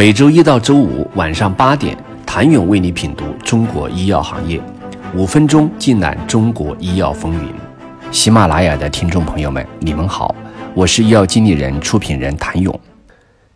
[0.00, 4.58] 每周一到周五晚上八点，谭勇为你品读中国医药行业，
[5.14, 7.52] 五分钟尽览中国医药风云。
[8.10, 10.34] 喜马拉雅的听众朋友们，你们好，
[10.74, 12.80] 我是医药经理人、出品人谭勇。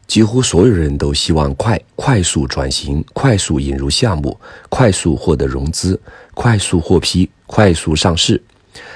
[0.06, 4.38] 几乎所有人都希望快、快速转型、快速引入项目、
[4.68, 5.98] 快速获得融资、
[6.34, 8.38] 快速获批、快速上市，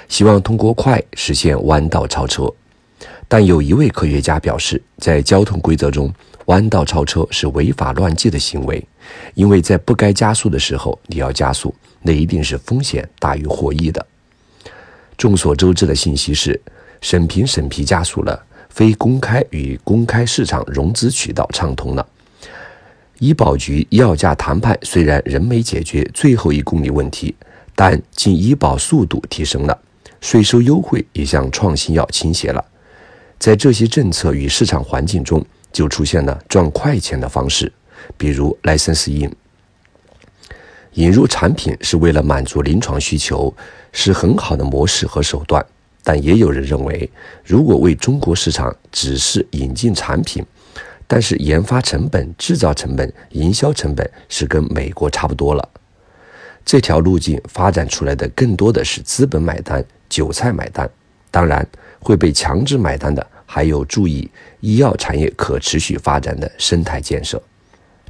[0.06, 2.46] 希望通过快实现弯道超车。
[3.27, 6.12] 但有一位科学家表示，在交通规则中，
[6.48, 8.87] 弯道超车是违法乱纪的行为，
[9.34, 14.07] 因为在不该加速的时候你要加速，那一定是风险大于获益的。
[15.16, 16.61] 众所周知的信息是，
[17.01, 18.45] 审评审批加速了。
[18.71, 22.07] 非公开与公开市场融资渠道畅通了。
[23.19, 27.35] 医保局药价谈判虽然仍没解决最后一公里问题，
[27.74, 29.77] 但进医保速度提升了，
[30.21, 32.65] 税收优惠也向创新药倾斜了。
[33.38, 37.73] 在这些政策与市场环境中，就出现了赚快钱的方式，
[38.16, 39.35] 比如 license in。
[40.95, 43.55] 引入产品是为了满足临床需求，
[43.93, 45.65] 是很好的模式和手段。
[46.02, 47.11] 但也有人认为，
[47.45, 50.45] 如果为中国市场只是引进产品，
[51.07, 55.69] 但是研发成本、制造成本、营销成本是跟美国差不多了，
[56.65, 60.89] 这条路径发展出来的更多的是资本买单、韭菜买单。
[61.30, 61.66] 当然，
[62.01, 67.43] 会被强制买单的还有注意医药产业可持续发展的生态建设。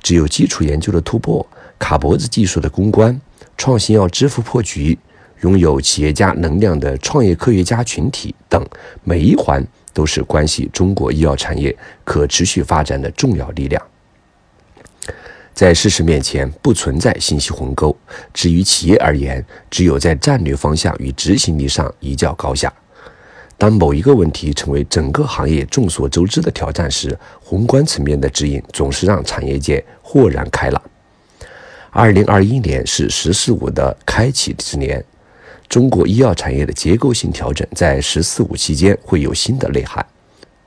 [0.03, 1.47] 只有基础研究的突破、
[1.79, 3.19] 卡脖子技术的攻关、
[3.57, 4.99] 创新药支付破局。
[5.43, 8.61] 拥有企业家能量的创业科学家群体等，
[9.05, 13.81] 每一环都是关系中国医药产业可持续发展的重要力量。
[15.55, 17.97] 在事实面前，不存在信息鸿沟。
[18.35, 22.73] 至于企业而言，只有在战略方向与执行力上一较高下。
[23.59, 30.81] 当某一个问题成为整个行业众所周知的挑战时，宏观层面的指引总是让产业界豁然开朗。
[31.91, 35.05] 二零二一年是“十四五”的开启之年。
[35.69, 40.07] 中国医药产业的结构性调整在“十四五”期间会有新的内涵。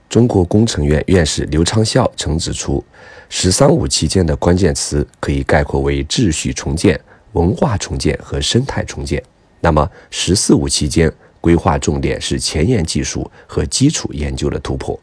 [0.09, 2.83] 中国工程院院士刘昌孝曾指出
[3.29, 6.99] ，“十三五”期间的关键词可以概括为秩序重建、
[7.31, 9.23] 文化重建和生态重建。
[9.61, 14.97] 那么，“十四五”期间规划重点是前沿技术和基础研究的突破。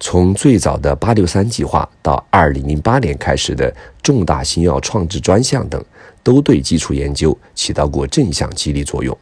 [0.00, 5.84] 从最早的“八六三”计划到二零零八年开始的重大新药创制专项等。
[6.24, 9.18] 都对基础研究起到过正向激励作用。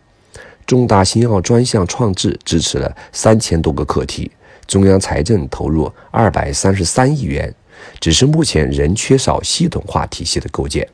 [0.67, 4.31] 重大新药专项创制支持了三千多个课题，
[4.67, 7.55] 中央财政投入二百三十三亿元，
[7.99, 10.87] 只是目前仍缺少系统化体系的构建。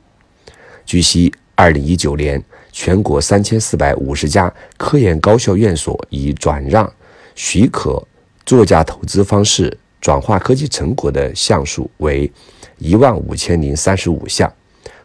[0.84, 2.40] 据悉，二零一九年
[2.70, 6.88] 全国三千四百五十家科研高校院所以转让、
[7.34, 8.00] 许可、
[8.44, 12.30] 作价投资方式转化科技成果的项数为
[12.78, 14.52] 一万五千零三十五项。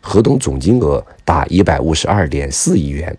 [0.01, 3.15] 合同总金额达一百五十二点四亿元。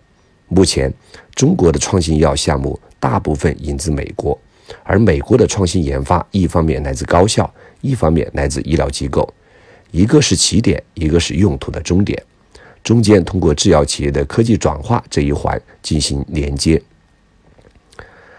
[0.49, 0.93] 目前，
[1.33, 4.37] 中国的创新药项目大部分引自美国，
[4.83, 7.51] 而美国的创新研发一方面来自高校，
[7.81, 9.33] 一方面来自医疗机构，
[9.91, 12.21] 一个是起点，一个是用途的终点，
[12.83, 16.81] 中间通过制药企业的科技转化这一环进行连接。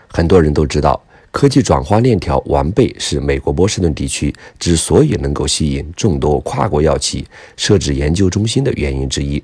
[0.09, 1.03] 很多人都知道。
[1.31, 9.43] 科技转化链条完备是美国波士顿地区之所以能够吸引众多跨国药企设置研究中心的原因之一。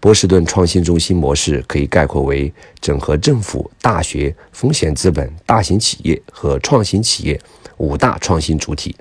[0.00, 7.40] 波士顿创新中心模式可以概括为整合政府、大学、风险资本、大型企业和创新企业
[7.76, 8.96] 五大创新主体，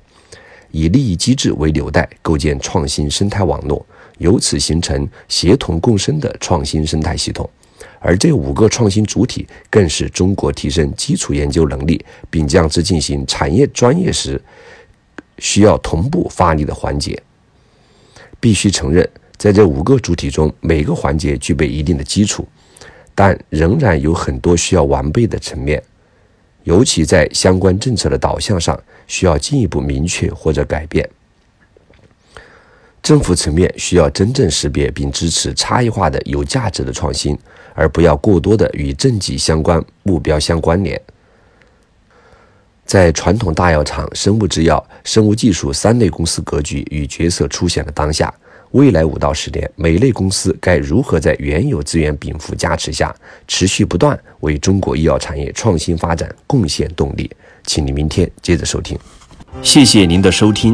[0.70, 3.84] 以利益机制为纽带，构建创新生态网络，
[4.18, 7.50] 由此形成协同共生的创新生态系统。
[8.00, 14.42] 而这五个创新主体，更是中国提升基础研究能力并将之进行产业专业时
[15.38, 17.22] 需要同步发力的环节。
[18.42, 22.46] 必须承认，在这五个主体中，每个环节具备一定的基础，
[23.16, 25.82] 但仍然有很多需要完备的层面，
[26.64, 28.78] 尤其在相关政策的导向上，
[29.08, 31.10] 需要进一步明确或者改变。
[33.04, 37.38] 政府层面需要真正识别并支持差异化的有价值的创新，
[37.76, 41.00] 而不要过多的与政绩相关目标相关联。
[42.86, 48.34] 在传统大药厂、生物制药、生物技术三类公司格局与角色出现的当下，
[48.72, 53.14] 未来五到十年，每类公司该如何在原有资源禀赋加持下，
[53.50, 57.30] 持续不断为中国医药产业创新发展贡献动力？
[57.66, 58.98] 请你明天接着收听。
[59.62, 60.74] 谢谢您的收听。